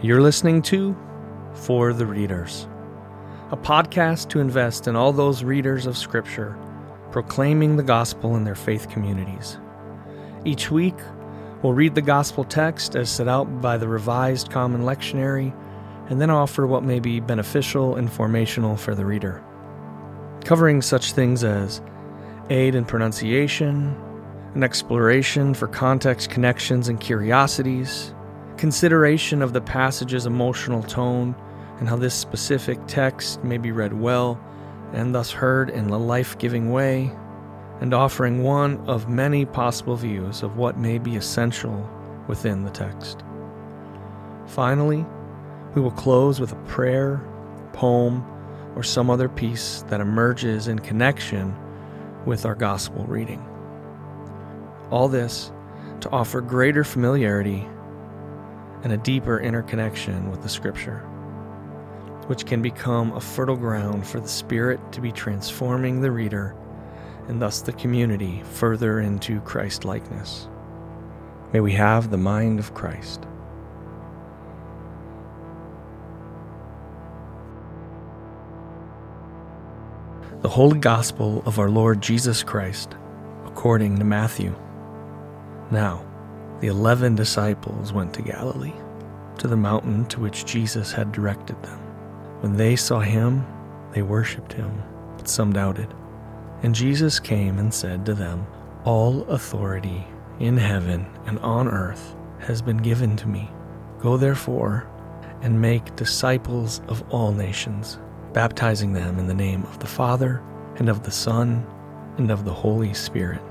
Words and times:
You're 0.00 0.22
listening 0.22 0.62
to 0.62 0.96
For 1.54 1.92
the 1.92 2.06
Readers, 2.06 2.68
a 3.50 3.56
podcast 3.56 4.28
to 4.28 4.38
invest 4.38 4.86
in 4.86 4.94
all 4.94 5.12
those 5.12 5.42
readers 5.42 5.86
of 5.86 5.98
Scripture 5.98 6.56
proclaiming 7.10 7.74
the 7.74 7.82
gospel 7.82 8.36
in 8.36 8.44
their 8.44 8.54
faith 8.54 8.88
communities. 8.88 9.58
Each 10.44 10.70
week, 10.70 10.94
we'll 11.62 11.72
read 11.72 11.96
the 11.96 12.00
gospel 12.00 12.44
text 12.44 12.94
as 12.94 13.10
set 13.10 13.26
out 13.26 13.60
by 13.60 13.76
the 13.76 13.88
Revised 13.88 14.52
Common 14.52 14.82
Lectionary 14.82 15.52
and 16.08 16.20
then 16.20 16.30
offer 16.30 16.64
what 16.64 16.84
may 16.84 17.00
be 17.00 17.18
beneficial 17.18 17.96
and 17.96 18.08
formational 18.08 18.78
for 18.78 18.94
the 18.94 19.04
reader, 19.04 19.42
covering 20.44 20.80
such 20.80 21.10
things 21.10 21.42
as 21.42 21.82
aid 22.50 22.76
in 22.76 22.84
pronunciation, 22.84 23.96
an 24.54 24.62
exploration 24.62 25.54
for 25.54 25.66
context 25.66 26.30
connections 26.30 26.88
and 26.88 27.00
curiosities 27.00 28.14
consideration 28.58 29.40
of 29.40 29.52
the 29.52 29.60
passage's 29.60 30.26
emotional 30.26 30.82
tone 30.82 31.34
and 31.78 31.88
how 31.88 31.96
this 31.96 32.14
specific 32.14 32.78
text 32.86 33.42
may 33.44 33.56
be 33.56 33.72
read 33.72 33.92
well 33.92 34.38
and 34.92 35.14
thus 35.14 35.30
heard 35.30 35.70
in 35.70 35.88
a 35.90 35.98
life 35.98 36.38
giving 36.38 36.70
way, 36.70 37.12
and 37.80 37.94
offering 37.94 38.42
one 38.42 38.78
of 38.88 39.08
many 39.08 39.44
possible 39.44 39.96
views 39.96 40.42
of 40.42 40.56
what 40.56 40.78
may 40.78 40.98
be 40.98 41.16
essential 41.16 41.88
within 42.26 42.64
the 42.64 42.70
text. 42.70 43.22
Finally, 44.46 45.04
we 45.74 45.82
will 45.82 45.90
close 45.92 46.40
with 46.40 46.52
a 46.52 46.64
prayer, 46.66 47.20
poem, 47.72 48.24
or 48.74 48.82
some 48.82 49.10
other 49.10 49.28
piece 49.28 49.84
that 49.88 50.00
emerges 50.00 50.68
in 50.68 50.78
connection 50.78 51.54
with 52.24 52.46
our 52.46 52.54
gospel 52.54 53.04
reading. 53.04 53.44
All 54.90 55.08
this 55.08 55.52
to 56.00 56.10
offer 56.10 56.40
greater 56.40 56.84
familiarity 56.84 57.68
and 58.82 58.92
a 58.92 58.96
deeper 58.96 59.40
interconnection 59.40 60.30
with 60.30 60.42
the 60.42 60.48
Scripture, 60.48 60.98
which 62.26 62.46
can 62.46 62.62
become 62.62 63.12
a 63.12 63.20
fertile 63.20 63.56
ground 63.56 64.06
for 64.06 64.20
the 64.20 64.28
Spirit 64.28 64.80
to 64.92 65.00
be 65.00 65.12
transforming 65.12 66.00
the 66.00 66.10
reader 66.10 66.54
and 67.28 67.40
thus 67.42 67.60
the 67.60 67.72
community 67.72 68.42
further 68.52 69.00
into 69.00 69.40
Christ 69.42 69.84
likeness. 69.84 70.48
May 71.52 71.60
we 71.60 71.72
have 71.72 72.10
the 72.10 72.16
mind 72.16 72.58
of 72.58 72.74
Christ. 72.74 73.26
The 80.40 80.48
Holy 80.48 80.78
Gospel 80.78 81.42
of 81.46 81.58
our 81.58 81.68
Lord 81.68 82.00
Jesus 82.00 82.42
Christ, 82.42 82.94
according 83.44 83.98
to 83.98 84.04
Matthew. 84.04 84.54
Now, 85.70 86.07
the 86.60 86.68
eleven 86.68 87.14
disciples 87.14 87.92
went 87.92 88.12
to 88.14 88.22
Galilee, 88.22 88.72
to 89.38 89.46
the 89.46 89.56
mountain 89.56 90.04
to 90.06 90.20
which 90.20 90.44
Jesus 90.44 90.92
had 90.92 91.12
directed 91.12 91.62
them. 91.62 91.78
When 92.40 92.56
they 92.56 92.74
saw 92.74 93.00
him, 93.00 93.46
they 93.92 94.02
worshipped 94.02 94.52
him, 94.52 94.82
but 95.16 95.28
some 95.28 95.52
doubted. 95.52 95.94
And 96.62 96.74
Jesus 96.74 97.20
came 97.20 97.58
and 97.58 97.72
said 97.72 98.04
to 98.06 98.14
them, 98.14 98.46
All 98.84 99.22
authority 99.28 100.04
in 100.40 100.56
heaven 100.56 101.06
and 101.26 101.38
on 101.40 101.68
earth 101.68 102.16
has 102.40 102.60
been 102.60 102.78
given 102.78 103.16
to 103.16 103.28
me. 103.28 103.50
Go 104.00 104.16
therefore 104.16 104.88
and 105.42 105.60
make 105.60 105.94
disciples 105.94 106.80
of 106.88 107.02
all 107.10 107.32
nations, 107.32 107.98
baptizing 108.32 108.92
them 108.92 109.18
in 109.18 109.28
the 109.28 109.34
name 109.34 109.62
of 109.64 109.78
the 109.78 109.86
Father, 109.86 110.42
and 110.76 110.88
of 110.88 111.04
the 111.04 111.10
Son, 111.10 111.64
and 112.16 112.30
of 112.30 112.44
the 112.44 112.52
Holy 112.52 112.94
Spirit, 112.94 113.42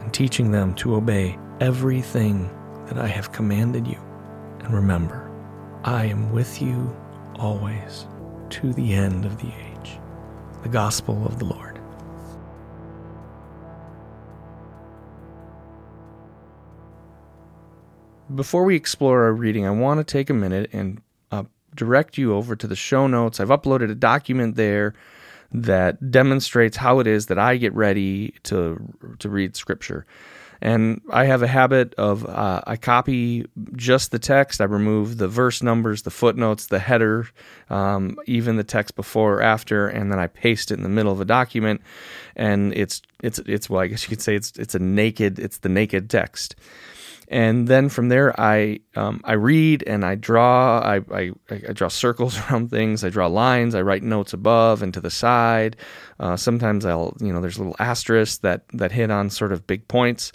and 0.00 0.12
teaching 0.12 0.50
them 0.50 0.74
to 0.74 0.96
obey 0.96 1.38
everything 1.60 2.50
that 2.86 2.98
I 2.98 3.06
have 3.06 3.32
commanded 3.32 3.86
you. 3.86 3.98
And 4.60 4.72
remember, 4.72 5.30
I 5.84 6.06
am 6.06 6.32
with 6.32 6.60
you 6.62 6.96
always 7.36 8.06
to 8.50 8.72
the 8.72 8.94
end 8.94 9.26
of 9.26 9.36
the 9.38 9.48
age. 9.48 9.98
The 10.62 10.70
Gospel 10.70 11.24
of 11.26 11.38
the 11.38 11.44
Lord. 11.44 11.78
Before 18.34 18.64
we 18.64 18.76
explore 18.76 19.24
our 19.24 19.32
reading, 19.32 19.66
I 19.66 19.70
want 19.70 19.98
to 19.98 20.04
take 20.04 20.30
a 20.30 20.34
minute 20.34 20.70
and 20.72 21.02
uh, 21.30 21.44
direct 21.74 22.16
you 22.16 22.34
over 22.34 22.56
to 22.56 22.66
the 22.66 22.76
show 22.76 23.06
notes. 23.06 23.40
I've 23.40 23.48
uploaded 23.48 23.90
a 23.90 23.94
document 23.94 24.54
there 24.54 24.94
that 25.52 26.10
demonstrates 26.10 26.76
how 26.76 27.00
it 27.00 27.06
is 27.06 27.26
that 27.26 27.38
I 27.38 27.56
get 27.56 27.74
ready 27.74 28.34
to 28.44 28.80
to 29.18 29.28
read 29.28 29.56
scripture. 29.56 30.06
And 30.62 31.00
I 31.10 31.24
have 31.24 31.42
a 31.42 31.46
habit 31.46 31.94
of 31.94 32.26
uh, 32.26 32.60
I 32.66 32.76
copy 32.76 33.46
just 33.76 34.10
the 34.10 34.18
text. 34.18 34.60
I 34.60 34.64
remove 34.64 35.16
the 35.16 35.28
verse 35.28 35.62
numbers, 35.62 36.02
the 36.02 36.10
footnotes, 36.10 36.66
the 36.66 36.78
header, 36.78 37.28
um, 37.70 38.18
even 38.26 38.56
the 38.56 38.64
text 38.64 38.94
before 38.94 39.36
or 39.36 39.42
after, 39.42 39.88
and 39.88 40.12
then 40.12 40.18
I 40.18 40.26
paste 40.26 40.70
it 40.70 40.74
in 40.74 40.82
the 40.82 40.90
middle 40.90 41.12
of 41.12 41.20
a 41.20 41.24
document. 41.24 41.80
And 42.36 42.74
it's 42.74 43.00
it's 43.22 43.38
it's 43.40 43.70
well, 43.70 43.80
I 43.80 43.86
guess 43.86 44.02
you 44.02 44.10
could 44.10 44.22
say 44.22 44.34
it's 44.34 44.52
it's 44.58 44.74
a 44.74 44.78
naked 44.78 45.38
it's 45.38 45.58
the 45.58 45.70
naked 45.70 46.10
text. 46.10 46.56
And 47.30 47.68
then 47.68 47.88
from 47.88 48.08
there 48.08 48.38
I 48.38 48.80
um, 48.96 49.20
I 49.24 49.34
read 49.34 49.84
and 49.86 50.04
I 50.04 50.16
draw. 50.16 50.80
I, 50.80 50.96
I, 51.14 51.30
I, 51.48 51.72
draw 51.72 51.88
circles 51.88 52.36
around 52.50 52.70
things. 52.70 53.04
I 53.04 53.08
draw 53.08 53.28
lines. 53.28 53.76
I 53.76 53.82
write 53.82 54.02
notes 54.02 54.32
above 54.32 54.82
and 54.82 54.92
to 54.94 55.00
the 55.00 55.10
side 55.10 55.76
uh, 56.20 56.36
sometimes 56.36 56.86
I'll 56.86 57.16
you 57.20 57.32
know 57.32 57.40
there's 57.40 57.58
little 57.58 57.76
asterisks 57.78 58.38
that 58.38 58.62
that 58.74 58.92
hit 58.92 59.10
on 59.10 59.30
sort 59.30 59.52
of 59.52 59.66
big 59.66 59.88
points 59.88 60.32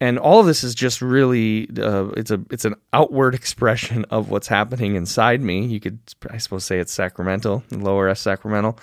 and 0.00 0.18
all 0.18 0.40
of 0.40 0.46
this 0.46 0.64
is 0.64 0.74
just 0.74 1.00
really 1.00 1.68
uh, 1.78 2.08
it's 2.08 2.30
a 2.30 2.40
it's 2.50 2.64
an 2.64 2.74
outward 2.92 3.34
expression 3.40 4.04
of 4.10 4.30
what's 4.30 4.48
happening 4.48 4.96
inside 4.96 5.40
me. 5.40 5.64
You 5.64 5.80
could 5.80 5.98
I 6.30 6.38
suppose 6.38 6.64
say 6.64 6.78
it's 6.78 6.92
sacramental, 6.92 7.62
lower 7.70 8.08
S 8.08 8.20
sacramental, 8.20 8.78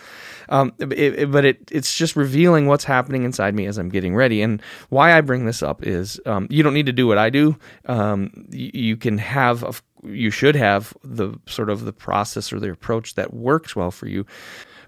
um, 0.49 0.73
it, 0.79 0.91
it, 0.91 1.31
but 1.31 1.45
it 1.45 1.69
it's 1.71 1.95
just 1.95 2.15
revealing 2.15 2.67
what's 2.67 2.85
happening 2.85 3.23
inside 3.23 3.55
me 3.55 3.65
as 3.65 3.77
I'm 3.77 3.89
getting 3.89 4.15
ready. 4.15 4.41
And 4.41 4.61
why 4.89 5.17
I 5.17 5.21
bring 5.21 5.45
this 5.45 5.61
up 5.61 5.85
is 5.85 6.19
um, 6.25 6.47
you 6.49 6.63
don't 6.63 6.73
need 6.73 6.87
to 6.87 6.93
do 6.93 7.07
what 7.07 7.17
I 7.17 7.29
do. 7.29 7.57
Um, 7.85 8.47
you, 8.49 8.71
you 8.73 8.97
can 8.97 9.17
have 9.17 9.63
a, 9.63 9.73
you 10.03 10.31
should 10.31 10.55
have 10.55 10.93
the 11.03 11.37
sort 11.45 11.69
of 11.69 11.85
the 11.85 11.93
process 11.93 12.51
or 12.53 12.59
the 12.59 12.71
approach 12.71 13.15
that 13.15 13.33
works 13.33 13.75
well 13.75 13.91
for 13.91 14.07
you. 14.07 14.25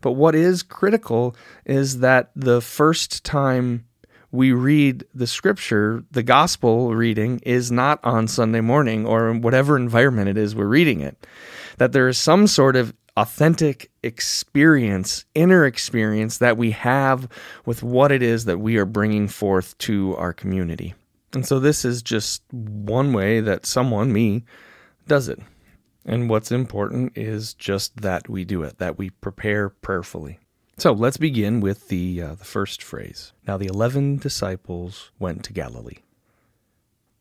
But 0.03 0.11
what 0.11 0.35
is 0.35 0.61
critical 0.61 1.35
is 1.65 1.99
that 1.99 2.29
the 2.35 2.61
first 2.61 3.23
time 3.23 3.85
we 4.31 4.51
read 4.51 5.05
the 5.15 5.25
scripture, 5.25 6.03
the 6.11 6.23
gospel 6.23 6.93
reading 6.93 7.39
is 7.43 7.71
not 7.71 7.99
on 8.03 8.27
Sunday 8.27 8.61
morning 8.61 9.05
or 9.05 9.29
in 9.29 9.41
whatever 9.41 9.77
environment 9.77 10.27
it 10.27 10.37
is 10.37 10.55
we're 10.55 10.65
reading 10.67 10.99
it. 10.99 11.25
That 11.77 11.93
there 11.93 12.09
is 12.09 12.17
some 12.17 12.47
sort 12.47 12.75
of 12.75 12.93
authentic 13.15 13.91
experience, 14.03 15.23
inner 15.35 15.65
experience 15.65 16.39
that 16.39 16.57
we 16.57 16.71
have 16.71 17.29
with 17.65 17.81
what 17.81 18.11
it 18.11 18.21
is 18.21 18.45
that 18.45 18.59
we 18.59 18.75
are 18.77 18.85
bringing 18.85 19.29
forth 19.29 19.77
to 19.77 20.17
our 20.17 20.33
community. 20.33 20.93
And 21.33 21.45
so 21.45 21.59
this 21.59 21.85
is 21.85 22.01
just 22.01 22.43
one 22.51 23.13
way 23.13 23.39
that 23.39 23.65
someone, 23.65 24.11
me, 24.11 24.43
does 25.07 25.29
it. 25.29 25.39
And 26.05 26.29
what's 26.29 26.51
important 26.51 27.17
is 27.17 27.53
just 27.53 28.01
that 28.01 28.27
we 28.27 28.43
do 28.43 28.63
it, 28.63 28.77
that 28.79 28.97
we 28.97 29.09
prepare 29.09 29.69
prayerfully. 29.69 30.39
So 30.77 30.91
let's 30.91 31.17
begin 31.17 31.61
with 31.61 31.87
the, 31.87 32.21
uh, 32.21 32.35
the 32.35 32.45
first 32.45 32.83
phrase. 32.83 33.31
Now 33.47 33.57
the 33.57 33.67
eleven 33.67 34.17
disciples 34.17 35.11
went 35.19 35.43
to 35.45 35.53
Galilee. 35.53 35.99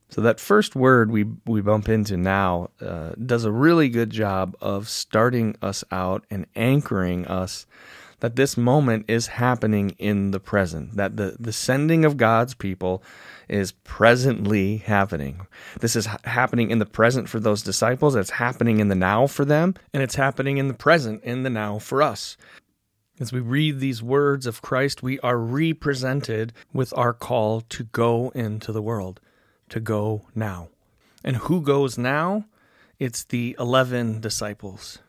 So 0.08 0.20
that 0.20 0.40
first 0.40 0.76
word 0.76 1.10
we 1.10 1.24
we 1.46 1.62
bump 1.62 1.88
into 1.88 2.16
now 2.16 2.68
uh, 2.80 3.12
does 3.24 3.44
a 3.44 3.52
really 3.52 3.88
good 3.88 4.10
job 4.10 4.56
of 4.60 4.88
starting 4.88 5.56
us 5.62 5.84
out 5.90 6.26
and 6.30 6.46
anchoring 6.54 7.26
us 7.26 7.66
that 8.22 8.36
this 8.36 8.56
moment 8.56 9.04
is 9.08 9.26
happening 9.26 9.96
in 9.98 10.30
the 10.30 10.38
present. 10.38 10.96
That 10.96 11.16
the 11.16 11.36
the 11.40 11.52
sending 11.52 12.04
of 12.04 12.16
God's 12.16 12.54
people 12.54 13.02
is 13.48 13.72
presently 13.72 14.76
happening. 14.76 15.48
This 15.80 15.96
is 15.96 16.06
happening 16.22 16.70
in 16.70 16.78
the 16.78 16.86
present 16.86 17.28
for 17.28 17.40
those 17.40 17.62
disciples. 17.62 18.14
It's 18.14 18.30
happening 18.30 18.78
in 18.78 18.86
the 18.86 18.94
now 18.94 19.26
for 19.26 19.44
them, 19.44 19.74
and 19.92 20.04
it's 20.04 20.14
happening 20.14 20.58
in 20.58 20.68
the 20.68 20.74
present 20.74 21.24
in 21.24 21.42
the 21.42 21.50
now 21.50 21.80
for 21.80 22.00
us. 22.00 22.36
As 23.18 23.32
we 23.32 23.40
read 23.40 23.80
these 23.80 24.04
words 24.04 24.46
of 24.46 24.62
Christ, 24.62 25.02
we 25.02 25.18
are 25.20 25.38
represented 25.38 26.52
with 26.72 26.96
our 26.96 27.12
call 27.12 27.60
to 27.60 27.84
go 27.84 28.30
into 28.36 28.70
the 28.70 28.82
world, 28.82 29.20
to 29.68 29.80
go 29.80 30.28
now. 30.32 30.68
And 31.24 31.36
who 31.36 31.60
goes 31.60 31.98
now? 31.98 32.46
It's 33.00 33.24
the 33.24 33.56
11 33.58 34.20
disciples. 34.20 35.00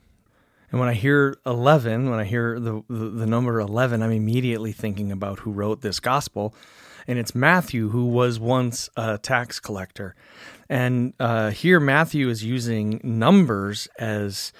And 0.73 0.79
when 0.79 0.89
I 0.89 0.95
hear 0.95 1.35
11, 1.45 2.09
when 2.09 2.19
I 2.19 2.23
hear 2.23 2.59
the, 2.59 2.83
the, 2.89 3.09
the, 3.09 3.27
number 3.27 3.59
11, 3.59 4.01
I'm 4.01 4.11
immediately 4.11 4.71
thinking 4.71 5.11
about 5.11 5.37
who 5.37 5.51
wrote 5.51 5.81
this 5.81 5.99
gospel. 5.99 6.55
And 7.05 7.19
it's 7.19 7.35
Matthew, 7.35 7.89
who 7.89 8.07
was 8.07 8.39
once 8.39 8.89
a 8.97 9.19
tax 9.19 9.59
collector. 9.59 10.15
And 10.67 11.13
uh, 11.19 11.51
here, 11.51 11.79
Matthew 11.79 12.27
is 12.27 12.43
using 12.43 12.99
numbers 13.03 13.87
as 13.99 14.51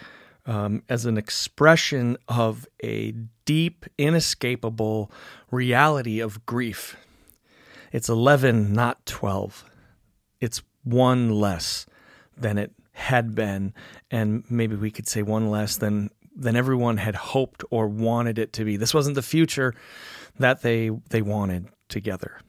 um, 0.46 0.84
as 0.88 1.08
an 1.08 1.18
expression 1.18 2.18
of 2.28 2.68
a 2.84 3.16
deep, 3.46 3.88
inescapable 3.98 5.12
reality 5.50 6.20
of 6.20 6.46
grief. 6.46 6.96
It's 7.92 8.08
11, 8.08 8.72
not 8.72 9.04
12. 9.08 9.66
It's 10.40 10.62
one 10.84 11.32
less 11.32 11.88
than 12.38 12.60
it 12.60 12.72
had 12.94 13.36
been, 13.36 13.74
and 14.10 14.44
maybe 14.50 14.76
we 14.76 14.92
could 14.92 15.08
say 15.08 15.22
one 15.22 15.50
less 15.50 15.78
than 15.78 16.10
than 16.36 16.56
everyone 16.56 16.98
had 16.98 17.16
hoped 17.16 17.64
or 17.70 17.88
wanted 17.88 18.40
it 18.40 18.54
to 18.54 18.66
be. 18.66 18.78
This 18.78 18.94
wasn't 18.94 19.16
the 19.16 19.22
future 19.22 19.74
that 20.40 20.62
they 20.62 20.90
they 21.10 21.22
wanted 21.22 21.68
together. 21.90 22.40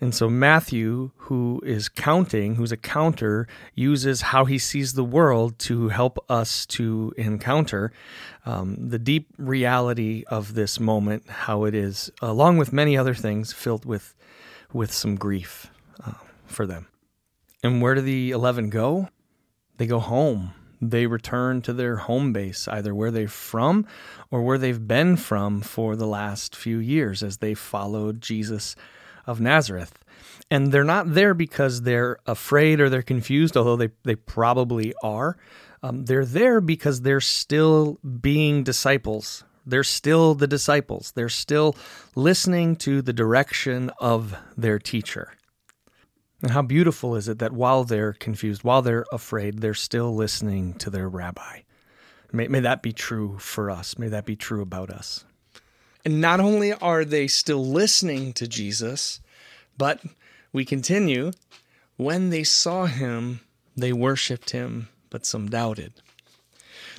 And 0.00 0.14
so 0.14 0.28
Matthew, 0.28 1.12
who 1.16 1.62
is 1.64 1.88
counting, 1.88 2.56
who's 2.56 2.72
a 2.72 2.76
counter, 2.76 3.48
uses 3.74 4.20
how 4.20 4.44
he 4.44 4.58
sees 4.58 4.92
the 4.92 5.04
world 5.04 5.58
to 5.60 5.88
help 5.88 6.18
us 6.28 6.66
to 6.66 7.14
encounter 7.16 7.92
um, 8.44 8.90
the 8.90 8.98
deep 8.98 9.28
reality 9.38 10.24
of 10.28 10.52
this 10.52 10.78
moment, 10.78 11.28
how 11.28 11.64
it 11.64 11.74
is, 11.74 12.10
along 12.20 12.58
with 12.58 12.74
many 12.74 12.96
other 12.96 13.14
things, 13.14 13.52
filled 13.52 13.86
with 13.86 14.14
with 14.72 14.92
some 14.92 15.16
grief 15.16 15.70
uh, 16.04 16.12
for 16.46 16.66
them. 16.66 16.88
And 17.62 17.80
where 17.80 17.94
do 17.94 18.02
the 18.02 18.32
eleven 18.32 18.68
go? 18.68 19.08
They 19.76 19.86
go 19.86 19.98
home 19.98 20.52
they 20.80 21.06
return 21.06 21.62
to 21.62 21.72
their 21.72 21.96
home 21.96 22.32
base, 22.32 22.68
either 22.68 22.94
where 22.94 23.10
they're 23.10 23.28
from 23.28 23.86
or 24.30 24.42
where 24.42 24.58
they've 24.58 24.86
been 24.86 25.16
from 25.16 25.60
for 25.60 25.96
the 25.96 26.06
last 26.06 26.54
few 26.54 26.78
years 26.78 27.22
as 27.22 27.38
they 27.38 27.54
followed 27.54 28.20
Jesus 28.20 28.76
of 29.26 29.40
Nazareth. 29.40 30.04
And 30.50 30.70
they're 30.70 30.84
not 30.84 31.14
there 31.14 31.34
because 31.34 31.82
they're 31.82 32.18
afraid 32.26 32.80
or 32.80 32.88
they're 32.88 33.02
confused, 33.02 33.56
although 33.56 33.76
they, 33.76 33.90
they 34.04 34.14
probably 34.14 34.92
are. 35.02 35.36
Um, 35.82 36.04
they're 36.04 36.24
there 36.24 36.60
because 36.60 37.02
they're 37.02 37.20
still 37.20 37.98
being 38.20 38.62
disciples. 38.62 39.44
They're 39.64 39.84
still 39.84 40.34
the 40.34 40.46
disciples. 40.46 41.12
They're 41.14 41.28
still 41.28 41.74
listening 42.14 42.76
to 42.76 43.02
the 43.02 43.12
direction 43.12 43.90
of 43.98 44.36
their 44.56 44.78
teacher. 44.78 45.35
And 46.42 46.50
how 46.50 46.62
beautiful 46.62 47.16
is 47.16 47.28
it 47.28 47.38
that 47.38 47.52
while 47.52 47.84
they're 47.84 48.12
confused, 48.12 48.62
while 48.62 48.82
they're 48.82 49.06
afraid, 49.10 49.60
they're 49.60 49.74
still 49.74 50.14
listening 50.14 50.74
to 50.74 50.90
their 50.90 51.08
rabbi. 51.08 51.60
May, 52.32 52.48
may 52.48 52.60
that 52.60 52.82
be 52.82 52.92
true 52.92 53.38
for 53.38 53.70
us. 53.70 53.98
May 53.98 54.08
that 54.08 54.26
be 54.26 54.36
true 54.36 54.60
about 54.60 54.90
us. 54.90 55.24
And 56.04 56.20
not 56.20 56.38
only 56.38 56.72
are 56.72 57.04
they 57.04 57.26
still 57.26 57.64
listening 57.66 58.32
to 58.34 58.46
Jesus, 58.46 59.20
but 59.78 60.00
we 60.52 60.64
continue, 60.64 61.32
when 61.96 62.30
they 62.30 62.44
saw 62.44 62.86
him, 62.86 63.40
they 63.76 63.92
worshiped 63.92 64.50
him, 64.50 64.88
but 65.10 65.26
some 65.26 65.48
doubted. 65.48 65.94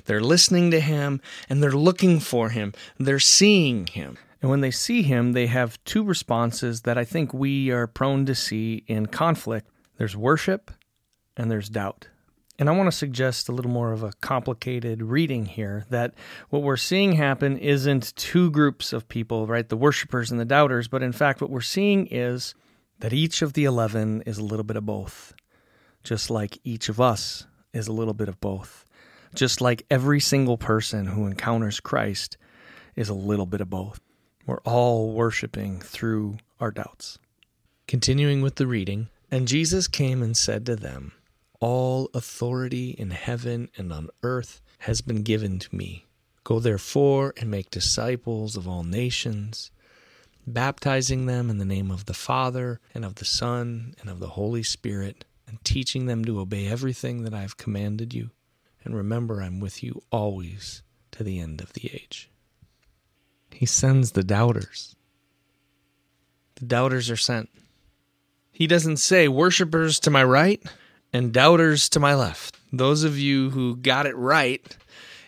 They're 0.04 0.20
listening 0.20 0.70
to 0.72 0.80
him 0.80 1.20
and 1.48 1.62
they're 1.62 1.72
looking 1.72 2.20
for 2.20 2.50
him. 2.50 2.72
They're 2.98 3.20
seeing 3.20 3.86
him. 3.86 4.18
And 4.40 4.50
when 4.50 4.60
they 4.60 4.70
see 4.70 5.02
him, 5.02 5.32
they 5.32 5.46
have 5.46 5.82
two 5.84 6.04
responses 6.04 6.82
that 6.82 6.96
I 6.96 7.04
think 7.04 7.34
we 7.34 7.70
are 7.70 7.86
prone 7.86 8.24
to 8.26 8.34
see 8.34 8.84
in 8.86 9.06
conflict 9.06 9.68
there's 9.96 10.16
worship 10.16 10.70
and 11.36 11.50
there's 11.50 11.68
doubt. 11.68 12.08
And 12.58 12.68
I 12.68 12.72
want 12.72 12.88
to 12.88 12.96
suggest 12.96 13.48
a 13.48 13.52
little 13.52 13.70
more 13.70 13.92
of 13.92 14.02
a 14.02 14.12
complicated 14.20 15.00
reading 15.02 15.46
here 15.46 15.86
that 15.90 16.14
what 16.50 16.62
we're 16.62 16.76
seeing 16.76 17.12
happen 17.12 17.56
isn't 17.56 18.16
two 18.16 18.50
groups 18.50 18.92
of 18.92 19.08
people, 19.08 19.46
right? 19.46 19.68
The 19.68 19.76
worshipers 19.76 20.32
and 20.32 20.40
the 20.40 20.44
doubters, 20.44 20.88
but 20.88 21.02
in 21.02 21.12
fact, 21.12 21.40
what 21.40 21.50
we're 21.50 21.60
seeing 21.60 22.06
is 22.08 22.54
that 22.98 23.12
each 23.12 23.42
of 23.42 23.52
the 23.52 23.64
11 23.64 24.22
is 24.22 24.38
a 24.38 24.44
little 24.44 24.64
bit 24.64 24.76
of 24.76 24.84
both, 24.84 25.34
just 26.02 26.30
like 26.30 26.58
each 26.64 26.88
of 26.88 27.00
us 27.00 27.46
is 27.72 27.86
a 27.86 27.92
little 27.92 28.14
bit 28.14 28.28
of 28.28 28.40
both. 28.40 28.84
Just 29.34 29.60
like 29.60 29.84
every 29.90 30.18
single 30.18 30.56
person 30.56 31.06
who 31.06 31.26
encounters 31.26 31.78
Christ 31.78 32.38
is 32.96 33.08
a 33.08 33.14
little 33.14 33.46
bit 33.46 33.60
of 33.60 33.70
both. 33.70 34.00
We're 34.48 34.60
all 34.60 35.12
worshiping 35.12 35.78
through 35.78 36.38
our 36.58 36.70
doubts. 36.70 37.18
Continuing 37.86 38.40
with 38.40 38.54
the 38.54 38.66
reading, 38.66 39.10
and 39.30 39.46
Jesus 39.46 39.86
came 39.86 40.22
and 40.22 40.34
said 40.34 40.64
to 40.64 40.74
them, 40.74 41.12
All 41.60 42.08
authority 42.14 42.92
in 42.92 43.10
heaven 43.10 43.68
and 43.76 43.92
on 43.92 44.08
earth 44.22 44.62
has 44.78 45.02
been 45.02 45.22
given 45.22 45.58
to 45.58 45.76
me. 45.76 46.06
Go 46.44 46.60
therefore 46.60 47.34
and 47.36 47.50
make 47.50 47.70
disciples 47.70 48.56
of 48.56 48.66
all 48.66 48.84
nations, 48.84 49.70
baptizing 50.46 51.26
them 51.26 51.50
in 51.50 51.58
the 51.58 51.66
name 51.66 51.90
of 51.90 52.06
the 52.06 52.14
Father 52.14 52.80
and 52.94 53.04
of 53.04 53.16
the 53.16 53.26
Son 53.26 53.94
and 54.00 54.08
of 54.08 54.18
the 54.18 54.28
Holy 54.28 54.62
Spirit, 54.62 55.26
and 55.46 55.62
teaching 55.62 56.06
them 56.06 56.24
to 56.24 56.40
obey 56.40 56.66
everything 56.66 57.24
that 57.24 57.34
I 57.34 57.42
have 57.42 57.58
commanded 57.58 58.14
you. 58.14 58.30
And 58.82 58.96
remember, 58.96 59.42
I'm 59.42 59.60
with 59.60 59.82
you 59.82 60.00
always 60.10 60.82
to 61.10 61.22
the 61.22 61.38
end 61.38 61.60
of 61.60 61.74
the 61.74 61.90
age. 61.92 62.30
He 63.50 63.66
sends 63.66 64.12
the 64.12 64.24
doubters. 64.24 64.94
The 66.56 66.66
doubters 66.66 67.10
are 67.10 67.16
sent. 67.16 67.48
He 68.50 68.66
doesn't 68.66 68.96
say 68.96 69.28
Worshippers 69.28 70.00
to 70.00 70.10
my 70.10 70.24
right 70.24 70.62
and 71.12 71.32
doubters 71.32 71.88
to 71.90 72.00
my 72.00 72.14
left. 72.14 72.56
Those 72.72 73.04
of 73.04 73.18
you 73.18 73.50
who 73.50 73.76
got 73.76 74.06
it 74.06 74.16
right, 74.16 74.76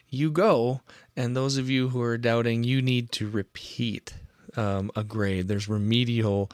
you 0.09 0.31
go. 0.31 0.81
And 1.17 1.37
those 1.37 1.57
of 1.57 1.69
you 1.69 1.89
who 1.91 2.01
are 2.03 2.19
doubting, 2.19 2.65
you 2.65 2.83
need 2.83 3.13
to 3.13 3.29
repeat 3.29 4.15
um, 4.57 4.91
a 4.97 5.05
grade. 5.05 5.49
There's 5.49 5.69
remedial 5.69 6.51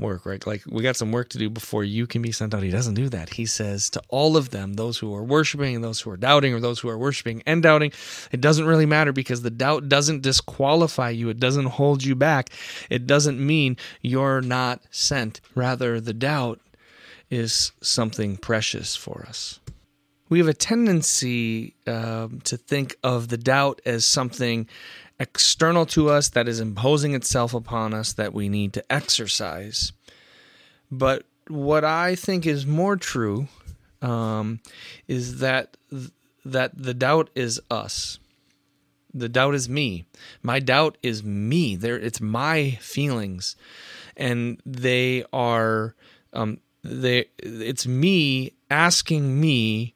work, 0.00 0.26
right? 0.26 0.44
Like 0.46 0.62
we 0.68 0.82
got 0.82 0.96
some 0.96 1.12
work 1.12 1.28
to 1.30 1.38
do 1.38 1.50
before 1.50 1.84
you 1.84 2.06
can 2.06 2.22
be 2.22 2.32
sent 2.32 2.54
out. 2.54 2.62
He 2.62 2.70
doesn't 2.70 2.94
do 2.94 3.08
that. 3.10 3.30
He 3.30 3.46
says 3.46 3.90
to 3.90 4.02
all 4.08 4.36
of 4.36 4.50
them, 4.50 4.74
those 4.74 4.98
who 4.98 5.14
are 5.14 5.24
worshiping 5.24 5.74
and 5.74 5.84
those 5.84 6.00
who 6.00 6.10
are 6.10 6.16
doubting, 6.16 6.54
or 6.54 6.60
those 6.60 6.80
who 6.80 6.88
are 6.88 6.98
worshiping 6.98 7.42
and 7.46 7.62
doubting, 7.62 7.92
it 8.32 8.40
doesn't 8.40 8.66
really 8.66 8.86
matter 8.86 9.12
because 9.12 9.42
the 9.42 9.50
doubt 9.50 9.88
doesn't 9.88 10.22
disqualify 10.22 11.10
you. 11.10 11.28
It 11.28 11.40
doesn't 11.40 11.66
hold 11.66 12.04
you 12.04 12.14
back. 12.14 12.50
It 12.88 13.06
doesn't 13.06 13.44
mean 13.44 13.76
you're 14.02 14.40
not 14.40 14.82
sent. 14.90 15.40
Rather, 15.54 16.00
the 16.00 16.14
doubt 16.14 16.60
is 17.30 17.72
something 17.80 18.36
precious 18.36 18.96
for 18.96 19.24
us. 19.28 19.60
We 20.28 20.38
have 20.38 20.48
a 20.48 20.54
tendency 20.54 21.74
uh, 21.86 22.28
to 22.44 22.56
think 22.56 22.96
of 23.02 23.28
the 23.28 23.36
doubt 23.36 23.80
as 23.84 24.04
something 24.04 24.68
external 25.20 25.84
to 25.84 26.08
us 26.08 26.30
that 26.30 26.48
is 26.48 26.58
imposing 26.58 27.14
itself 27.14 27.52
upon 27.54 27.92
us 27.94 28.14
that 28.14 28.32
we 28.32 28.48
need 28.48 28.72
to 28.72 28.92
exercise. 28.92 29.92
But 30.90 31.24
what 31.46 31.84
I 31.84 32.14
think 32.16 32.46
is 32.46 32.66
more 32.66 32.96
true 32.96 33.46
um, 34.02 34.60
is 35.06 35.38
that 35.40 35.76
th- 35.90 36.10
that 36.44 36.72
the 36.74 36.94
doubt 36.94 37.28
is 37.34 37.60
us. 37.70 38.18
The 39.12 39.28
doubt 39.28 39.54
is 39.54 39.68
me. 39.68 40.06
My 40.42 40.58
doubt 40.58 40.96
is 41.02 41.22
me. 41.22 41.76
There, 41.76 41.98
it's 41.98 42.20
my 42.20 42.78
feelings, 42.80 43.56
and 44.16 44.60
they 44.64 45.24
are 45.32 45.94
um, 46.32 46.60
they. 46.82 47.26
It's 47.38 47.86
me 47.86 48.54
asking 48.70 49.38
me 49.38 49.94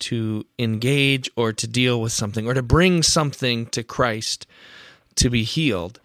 to 0.00 0.44
engage 0.58 1.30
or 1.36 1.52
to 1.52 1.66
deal 1.66 2.00
with 2.00 2.12
something 2.12 2.46
or 2.46 2.54
to 2.54 2.62
bring 2.62 3.02
something 3.02 3.66
to 3.66 3.82
Christ 3.82 4.46
to 5.16 5.30
be 5.30 5.42
healed. 5.42 6.00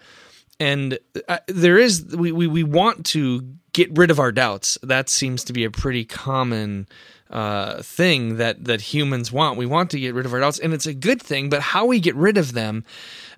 And 0.60 0.98
uh, 1.28 1.40
there 1.48 1.78
is, 1.78 2.06
we, 2.16 2.32
we, 2.32 2.48
we 2.48 2.64
want 2.64 3.06
to 3.08 3.48
get 3.74 3.96
rid 3.98 4.12
of 4.12 4.20
our 4.20 4.32
doubts. 4.32 4.78
That 4.84 5.10
seems 5.10 5.44
to 5.46 5.54
be 5.54 5.64
a 5.64 5.72
pretty 5.72 6.06
common 6.06 6.88
uh, 7.34 7.82
thing 7.82 8.38
that 8.38 8.64
that 8.66 8.80
humans 8.80 9.32
want. 9.32 9.58
We 9.58 9.66
want 9.66 9.90
to 9.92 10.00
get 10.00 10.14
rid 10.14 10.26
of 10.28 10.34
our 10.34 10.40
doubts, 10.40 10.60
and 10.60 10.72
it's 10.72 10.86
a 10.86 10.94
good 10.94 11.22
thing. 11.22 11.50
But 11.50 11.62
how 11.62 11.86
we 11.86 12.00
get 12.00 12.16
rid 12.16 12.38
of 12.38 12.54
them 12.54 12.86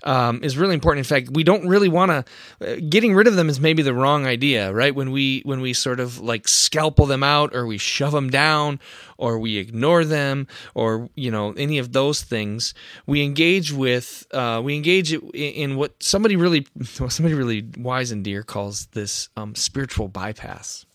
um, 0.04 0.44
is 0.44 0.58
really 0.58 0.74
important. 0.74 1.00
In 1.08 1.10
fact, 1.10 1.32
we 1.32 1.46
don't 1.46 1.66
really 1.66 1.88
want 1.88 2.12
to. 2.12 2.74
Uh, 2.74 2.82
getting 2.90 3.16
rid 3.16 3.26
of 3.26 3.36
them 3.38 3.48
is 3.48 3.60
maybe 3.62 3.82
the 3.82 3.94
wrong 3.94 4.26
idea, 4.26 4.74
right? 4.74 4.94
When 4.94 5.12
we 5.12 5.42
when 5.46 5.62
we 5.62 5.72
sort 5.72 6.02
of 6.02 6.20
like 6.20 6.46
scalpel 6.48 7.06
them 7.06 7.24
out, 7.24 7.56
or 7.56 7.66
we 7.66 7.78
shove 7.78 8.12
them 8.12 8.30
down, 8.30 8.82
or 9.18 9.40
we 9.40 9.58
ignore 9.58 10.04
them, 10.04 10.48
or 10.74 11.10
you 11.16 11.32
know 11.32 11.54
any 11.54 11.78
of 11.78 11.94
those 11.94 12.22
things, 12.22 12.74
we 13.08 13.24
engage 13.24 13.72
with 13.72 14.28
uh, 14.32 14.62
we 14.62 14.76
engage 14.76 15.14
in, 15.14 15.22
in 15.32 15.76
what 15.78 16.04
somebody 16.04 16.36
really 16.36 16.68
somebody 16.84 17.34
really 17.34 17.66
wise 17.78 18.12
and 18.12 18.26
dear 18.26 18.44
calls 18.44 18.88
this 18.88 19.30
um, 19.38 19.56
spiritual 19.56 20.10
bypass 20.10 20.86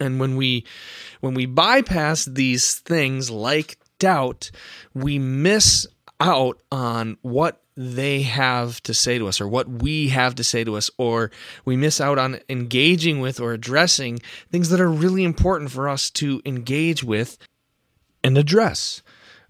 and 0.00 0.20
when 0.20 0.36
we 0.36 0.64
when 1.20 1.34
we 1.34 1.46
bypass 1.46 2.24
these 2.24 2.76
things 2.76 3.30
like 3.30 3.78
doubt, 3.98 4.50
we 4.94 5.18
miss 5.18 5.86
out 6.20 6.60
on 6.70 7.18
what 7.22 7.62
they 7.76 8.22
have 8.22 8.82
to 8.82 8.94
say 8.94 9.18
to 9.18 9.28
us 9.28 9.40
or 9.40 9.46
what 9.46 9.68
we 9.68 10.08
have 10.08 10.34
to 10.34 10.44
say 10.44 10.64
to 10.64 10.76
us 10.76 10.90
or 10.96 11.30
we 11.66 11.76
miss 11.76 12.00
out 12.00 12.18
on 12.18 12.40
engaging 12.48 13.20
with 13.20 13.38
or 13.38 13.52
addressing 13.52 14.18
things 14.50 14.70
that 14.70 14.80
are 14.80 14.90
really 14.90 15.24
important 15.24 15.70
for 15.70 15.86
us 15.86 16.10
to 16.10 16.40
engage 16.46 17.04
with 17.04 17.36
and 18.24 18.38
address. 18.38 19.02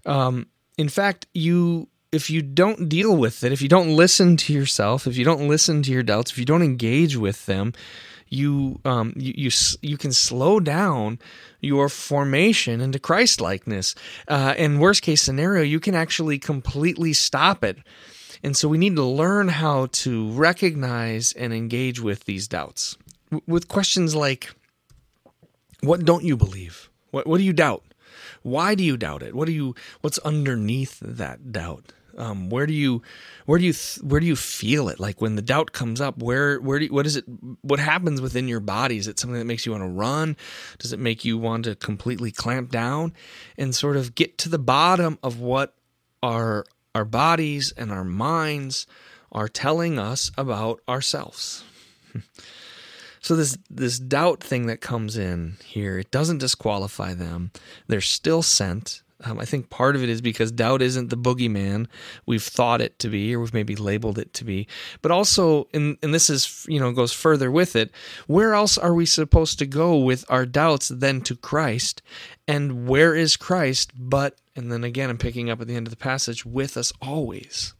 Um, 0.05 0.47
in 0.77 0.89
fact 0.89 1.27
you 1.33 1.89
if 2.11 2.29
you 2.29 2.41
don't 2.41 2.87
deal 2.87 3.15
with 3.15 3.43
it 3.43 3.51
if 3.51 3.61
you 3.61 3.67
don't 3.67 3.95
listen 3.95 4.37
to 4.37 4.53
yourself 4.53 5.07
if 5.07 5.17
you 5.17 5.25
don't 5.25 5.47
listen 5.47 5.81
to 5.83 5.91
your 5.91 6.03
doubts 6.03 6.31
if 6.31 6.37
you 6.37 6.45
don't 6.45 6.61
engage 6.61 7.17
with 7.17 7.45
them 7.45 7.73
you 8.29 8.79
um, 8.85 9.13
you, 9.15 9.33
you 9.35 9.51
you 9.81 9.97
can 9.97 10.11
slow 10.11 10.59
down 10.59 11.19
your 11.61 11.89
formation 11.89 12.81
into 12.81 12.99
Christ 12.99 13.41
likeness. 13.41 13.95
Uh, 14.27 14.53
in 14.57 14.79
worst 14.79 15.01
case 15.01 15.21
scenario, 15.21 15.63
you 15.63 15.79
can 15.79 15.95
actually 15.95 16.39
completely 16.39 17.13
stop 17.13 17.63
it. 17.63 17.77
And 18.43 18.55
so 18.55 18.67
we 18.67 18.77
need 18.77 18.95
to 18.95 19.03
learn 19.03 19.47
how 19.47 19.87
to 20.03 20.29
recognize 20.31 21.33
and 21.33 21.53
engage 21.53 21.99
with 21.99 22.25
these 22.25 22.47
doubts. 22.47 22.95
W- 23.31 23.41
with 23.47 23.67
questions 23.67 24.13
like, 24.13 24.53
What 25.81 26.05
don't 26.05 26.23
you 26.23 26.37
believe? 26.37 26.89
What, 27.11 27.25
what 27.25 27.39
do 27.39 27.43
you 27.43 27.53
doubt? 27.53 27.83
why 28.43 28.75
do 28.75 28.83
you 28.83 28.97
doubt 28.97 29.23
it? 29.23 29.35
What 29.35 29.45
do 29.45 29.51
you 29.51 29.75
what's 30.01 30.19
underneath 30.19 30.99
that 31.01 31.51
doubt? 31.51 31.93
Um, 32.17 32.49
where 32.49 32.65
do 32.65 32.73
you 32.73 33.01
where 33.45 33.59
do 33.59 33.65
you 33.65 33.73
where 34.01 34.19
do 34.19 34.25
you 34.25 34.35
feel 34.35 34.89
it? 34.89 34.99
Like 34.99 35.21
when 35.21 35.35
the 35.35 35.41
doubt 35.41 35.71
comes 35.71 36.01
up, 36.01 36.17
where 36.21 36.59
where 36.59 36.79
do 36.79 36.85
you, 36.85 36.93
what 36.93 37.05
is 37.05 37.15
it? 37.15 37.25
What 37.61 37.79
happens 37.79 38.21
within 38.21 38.47
your 38.47 38.59
body? 38.59 38.97
Is 38.97 39.07
it 39.07 39.19
something 39.19 39.37
that 39.37 39.45
makes 39.45 39.65
you 39.65 39.71
want 39.71 39.83
to 39.83 39.89
run? 39.89 40.35
Does 40.79 40.93
it 40.93 40.99
make 40.99 41.25
you 41.25 41.37
want 41.37 41.65
to 41.65 41.75
completely 41.75 42.31
clamp 42.31 42.71
down 42.71 43.13
and 43.57 43.75
sort 43.75 43.97
of 43.97 44.15
get 44.15 44.37
to 44.39 44.49
the 44.49 44.59
bottom 44.59 45.19
of 45.21 45.39
what 45.39 45.75
our 46.23 46.65
our 46.95 47.05
bodies 47.05 47.71
and 47.77 47.91
our 47.91 48.03
minds 48.03 48.87
are 49.31 49.47
telling 49.47 49.99
us 49.99 50.31
about 50.37 50.81
ourselves? 50.87 51.63
So 53.27 53.35
this 53.35 53.57
this 53.69 53.99
doubt 53.99 54.41
thing 54.41 54.67
that 54.67 54.79
comes 54.79 55.17
in 55.17 55.57
here, 55.65 55.99
it 55.99 56.11
doesn't 56.11 56.37
disqualify 56.37 57.13
them. 57.13 57.51
They're 57.87 57.99
still 57.99 58.41
sent. 58.41 59.01
Um, 59.23 59.39
I 59.39 59.45
think 59.45 59.69
part 59.69 59.95
of 59.95 60.03
it 60.03 60.09
is 60.09 60.21
because 60.21 60.51
doubt 60.51 60.81
isn't 60.81 61.09
the 61.09 61.17
boogeyman 61.17 61.87
we've 62.27 62.43
thought 62.43 62.81
it 62.81 62.99
to 62.99 63.09
be, 63.09 63.35
or 63.35 63.39
we've 63.39 63.53
maybe 63.53 63.75
labeled 63.75 64.19
it 64.19 64.31
to 64.35 64.45
be. 64.45 64.67
But 65.01 65.11
also, 65.11 65.67
and, 65.73 65.97
and 66.03 66.13
this 66.13 66.29
is, 66.29 66.65
you 66.69 66.79
know, 66.79 66.91
goes 66.91 67.13
further 67.13 67.49
with 67.49 67.75
it, 67.75 67.91
where 68.27 68.53
else 68.53 68.77
are 68.77 68.93
we 68.93 69.07
supposed 69.07 69.57
to 69.59 69.65
go 69.65 69.97
with 69.97 70.23
our 70.29 70.45
doubts 70.45 70.89
than 70.89 71.21
to 71.21 71.35
Christ? 71.35 72.03
And 72.47 72.87
where 72.87 73.15
is 73.15 73.37
Christ 73.37 73.91
but, 73.97 74.37
and 74.55 74.71
then 74.71 74.83
again, 74.83 75.09
I'm 75.09 75.17
picking 75.17 75.49
up 75.49 75.61
at 75.61 75.67
the 75.67 75.75
end 75.75 75.87
of 75.87 75.91
the 75.91 75.97
passage, 75.97 76.45
with 76.45 76.77
us 76.77 76.93
always. 77.01 77.73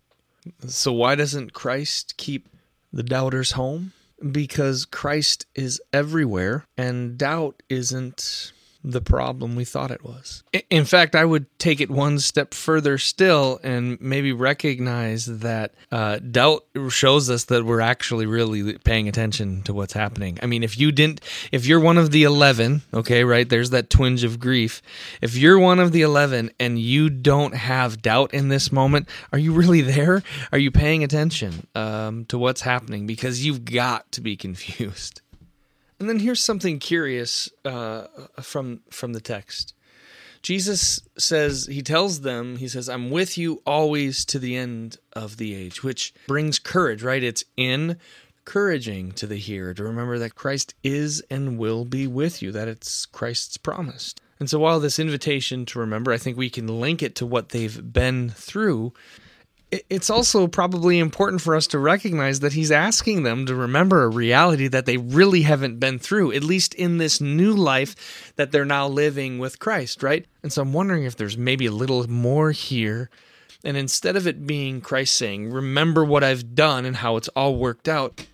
So 0.65 0.91
why 0.91 1.15
doesn't 1.15 1.53
Christ 1.53 2.17
keep 2.17 2.49
the 2.91 3.03
doubters 3.03 3.51
home? 3.51 3.93
Because 4.31 4.85
Christ 4.85 5.45
is 5.53 5.79
everywhere, 5.93 6.65
and 6.75 7.15
doubt 7.15 7.61
isn't 7.69 8.51
the 8.91 9.01
problem 9.01 9.55
we 9.55 9.65
thought 9.65 9.91
it 9.91 10.03
was. 10.03 10.43
In 10.69 10.85
fact, 10.85 11.15
I 11.15 11.25
would 11.25 11.45
take 11.59 11.81
it 11.81 11.89
one 11.89 12.19
step 12.19 12.53
further 12.53 12.97
still 12.97 13.59
and 13.63 13.99
maybe 13.99 14.31
recognize 14.31 15.25
that 15.25 15.73
uh, 15.91 16.19
doubt 16.19 16.65
shows 16.89 17.29
us 17.29 17.45
that 17.45 17.65
we're 17.65 17.81
actually 17.81 18.25
really 18.25 18.77
paying 18.79 19.09
attention 19.09 19.61
to 19.63 19.73
what's 19.73 19.93
happening. 19.93 20.39
I 20.41 20.45
mean, 20.45 20.63
if 20.63 20.77
you 20.77 20.91
didn't, 20.91 21.21
if 21.51 21.65
you're 21.65 21.79
one 21.79 21.97
of 21.97 22.11
the 22.11 22.23
11, 22.23 22.83
okay, 22.93 23.23
right, 23.23 23.47
there's 23.47 23.71
that 23.71 23.89
twinge 23.89 24.23
of 24.23 24.39
grief. 24.39 24.81
If 25.21 25.35
you're 25.35 25.59
one 25.59 25.79
of 25.79 25.91
the 25.91 26.01
11 26.01 26.51
and 26.59 26.79
you 26.79 27.09
don't 27.09 27.55
have 27.55 28.01
doubt 28.01 28.33
in 28.33 28.47
this 28.47 28.71
moment, 28.71 29.09
are 29.33 29.39
you 29.39 29.51
really 29.51 29.81
there? 29.81 30.23
Are 30.51 30.59
you 30.59 30.71
paying 30.71 31.03
attention 31.03 31.67
um, 31.75 32.25
to 32.25 32.37
what's 32.37 32.61
happening? 32.61 33.05
Because 33.05 33.45
you've 33.45 33.65
got 33.65 34.11
to 34.13 34.21
be 34.21 34.37
confused. 34.47 35.21
And 35.99 36.07
then 36.07 36.19
here's 36.19 36.43
something 36.43 36.79
curious 36.79 37.49
uh, 37.65 38.07
from 38.41 38.81
from 38.89 39.13
the 39.13 39.21
text. 39.21 39.73
Jesus 40.41 41.01
says 41.17 41.65
he 41.65 41.81
tells 41.81 42.21
them 42.21 42.57
he 42.57 42.67
says 42.67 42.87
I'm 42.87 43.09
with 43.09 43.37
you 43.37 43.61
always 43.65 44.23
to 44.25 44.39
the 44.39 44.55
end 44.55 44.97
of 45.13 45.37
the 45.37 45.55
age, 45.55 45.83
which 45.83 46.13
brings 46.27 46.59
courage, 46.59 47.03
right? 47.03 47.23
It's 47.23 47.43
encouraging 47.57 49.13
to 49.13 49.27
the 49.27 49.37
hearer 49.37 49.73
to 49.73 49.83
remember 49.83 50.19
that 50.19 50.35
Christ 50.35 50.75
is 50.83 51.23
and 51.29 51.57
will 51.57 51.85
be 51.85 52.07
with 52.07 52.41
you, 52.41 52.51
that 52.51 52.67
it's 52.67 53.05
Christ's 53.07 53.57
promised. 53.57 54.21
And 54.39 54.49
so 54.49 54.59
while 54.59 54.79
this 54.79 54.99
invitation 54.99 55.65
to 55.65 55.79
remember, 55.79 56.13
I 56.13 56.17
think 56.17 56.37
we 56.37 56.49
can 56.49 56.79
link 56.79 57.01
it 57.01 57.15
to 57.15 57.25
what 57.25 57.49
they've 57.49 57.91
been 57.91 58.29
through 58.29 58.93
it's 59.71 60.09
also 60.09 60.47
probably 60.47 60.97
important 60.97 61.41
for 61.41 61.55
us 61.55 61.67
to 61.67 61.79
recognize 61.79 62.39
that 62.39 62.53
he's 62.53 62.71
asking 62.71 63.23
them 63.23 63.45
to 63.45 63.55
remember 63.55 64.03
a 64.03 64.09
reality 64.09 64.67
that 64.69 64.85
they 64.85 64.97
really 64.97 65.41
haven't 65.41 65.79
been 65.79 65.99
through, 65.99 66.31
at 66.31 66.43
least 66.43 66.73
in 66.73 66.97
this 66.97 67.19
new 67.19 67.53
life 67.53 68.33
that 68.37 68.51
they're 68.51 68.63
now 68.63 68.87
living 68.87 69.39
with 69.39 69.59
Christ, 69.59 70.01
right? 70.01 70.25
And 70.41 70.53
so 70.53 70.61
I'm 70.61 70.71
wondering 70.71 71.03
if 71.03 71.17
there's 71.17 71.37
maybe 71.37 71.65
a 71.65 71.71
little 71.71 72.09
more 72.09 72.51
here. 72.51 73.09
And 73.63 73.75
instead 73.75 74.15
of 74.15 74.25
it 74.25 74.47
being 74.47 74.79
Christ 74.79 75.17
saying, 75.17 75.49
Remember 75.49 76.05
what 76.05 76.23
I've 76.23 76.55
done 76.55 76.85
and 76.85 76.95
how 76.95 77.17
it's 77.17 77.27
all 77.29 77.57
worked 77.57 77.89
out, 77.89 78.25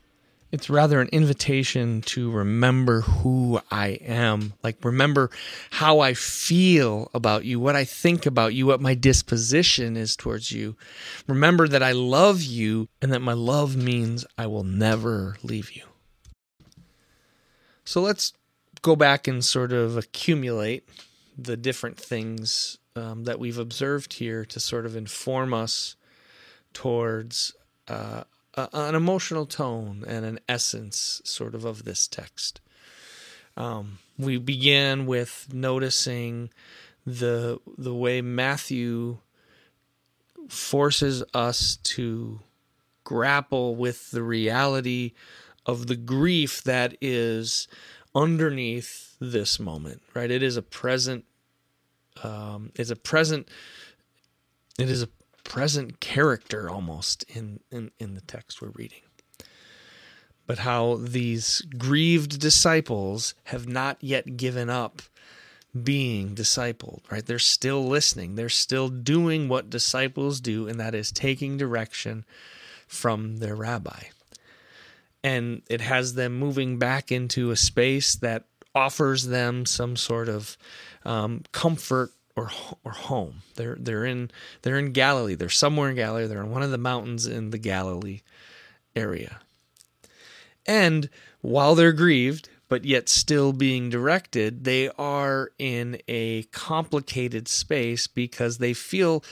it's 0.54 0.70
rather 0.70 1.02
an 1.02 1.10
invitation 1.12 2.02
to 2.02 2.30
remember 2.30 3.02
who 3.02 3.60
I 3.72 3.98
am. 4.06 4.54
Like, 4.62 4.78
remember 4.86 5.32
how 5.72 6.00
I 6.00 6.14
feel 6.14 7.10
about 7.12 7.44
you, 7.44 7.60
what 7.60 7.76
I 7.76 7.86
think 7.86 8.28
about 8.28 8.54
you, 8.54 8.68
what 8.68 8.80
my 8.80 8.94
disposition 8.94 9.98
is 9.98 10.16
towards 10.16 10.52
you. 10.52 10.76
Remember 11.28 11.68
that 11.68 11.82
I 11.82 11.92
love 11.94 12.44
you 12.44 12.88
and 13.02 13.12
that 13.12 13.22
my 13.22 13.34
love 13.34 13.76
means 13.76 14.28
I 14.38 14.46
will 14.46 14.64
never 14.64 15.38
leave 15.42 15.72
you. 15.72 15.86
So 17.84 18.00
let's 18.02 18.34
go 18.84 18.96
back 18.96 19.28
and 19.28 19.44
sort 19.44 19.74
of 19.74 19.98
accumulate 19.98 20.88
the 21.36 21.58
different 21.58 21.98
things 21.98 22.78
um, 22.96 23.24
that 23.24 23.40
we've 23.40 23.58
observed 23.58 24.14
here 24.14 24.46
to 24.46 24.60
sort 24.60 24.86
of 24.86 24.96
inform 24.96 25.52
us 25.52 25.96
towards 26.74 27.56
uh, 27.88 28.26
uh, 28.56 28.68
an 28.74 28.96
emotional 28.96 29.46
tone 29.46 30.04
and 30.08 30.26
an 30.26 30.40
essence, 30.48 31.22
sort 31.24 31.56
of, 31.56 31.66
of 31.66 31.86
this 31.86 32.08
text. 32.08 32.62
Um, 33.56 34.00
we 34.18 34.38
begin 34.38 35.06
with 35.06 35.48
noticing 35.52 36.50
the 37.06 37.60
the 37.78 37.94
way 37.94 38.22
Matthew 38.22 39.18
forces 40.48 41.24
us 41.34 41.78
to 41.84 42.40
grapple 43.04 43.76
with 43.76 44.12
the 44.12 44.24
reality 44.24 45.12
of 45.66 45.88
the 45.88 45.96
grief 45.96 46.64
that 46.64 46.96
is 47.02 47.68
underneath 48.16 49.16
this 49.20 49.60
moment 49.60 50.02
right 50.14 50.32
it 50.32 50.44
is 50.44 50.56
a 50.56 50.62
present 50.62 51.26
um, 52.24 52.72
it's 52.76 52.90
a 52.90 52.96
present 52.96 53.50
it 54.80 54.90
is 54.90 55.02
a 55.02 55.10
present 55.44 56.00
character 56.00 56.70
almost 56.70 57.24
in, 57.24 57.60
in, 57.72 57.92
in 58.00 58.14
the 58.14 58.22
text 58.22 58.62
we're 58.62 58.70
reading. 58.70 59.02
But 60.46 60.60
how 60.60 60.96
these 60.96 61.62
grieved 61.78 62.40
disciples 62.40 63.34
have 63.46 63.68
not 63.68 63.98
yet 64.02 64.36
given 64.36 64.70
up 64.70 65.02
being 65.82 66.36
discipled, 66.36 67.00
right? 67.10 67.26
They're 67.26 67.40
still 67.40 67.86
listening. 67.86 68.36
They're 68.36 68.50
still 68.50 68.90
doing 68.90 69.48
what 69.48 69.70
disciples 69.70 70.40
do, 70.42 70.68
and 70.68 70.80
that 70.80 70.94
is 70.94 71.12
taking 71.12 71.58
direction 71.58 72.26
from 72.88 73.38
their 73.38 73.56
rabbi. 73.56 74.04
And 75.24 75.62
it 75.70 75.82
has 75.82 76.14
them 76.14 76.38
moving 76.38 76.78
back 76.78 77.12
into 77.12 77.52
a 77.52 77.56
space 77.56 78.16
that 78.16 78.44
offers 78.76 79.28
them 79.28 79.66
some 79.66 79.96
sort 79.96 80.28
of 80.30 80.58
um, 81.06 81.44
comfort 81.52 82.12
or 82.36 82.50
or 82.84 82.92
home. 82.92 83.42
They're 83.56 83.78
they're 83.80 84.06
in 84.06 84.32
they're 84.62 84.80
in 84.80 84.92
Galilee. 84.92 85.36
They're 85.36 85.50
somewhere 85.50 85.90
in 85.90 85.96
Galilee. 85.96 86.28
They're 86.28 86.44
in 86.44 86.52
one 86.52 86.64
of 86.64 86.72
the 86.72 86.78
mountains 86.78 87.26
in 87.26 87.52
the 87.52 87.58
Galilee 87.58 88.22
area. 88.96 89.40
And 90.66 91.10
while 91.42 91.76
they're 91.76 91.92
grieved, 91.92 92.50
but 92.70 92.86
yet 92.86 93.10
still 93.10 93.54
being 93.54 93.90
directed, 93.90 94.64
they 94.64 94.90
are 94.98 95.52
in 95.60 96.00
a 96.08 96.44
complicated 96.44 97.48
space 97.48 98.08
because 98.08 98.58
they 98.58 98.74
feel 98.74 99.24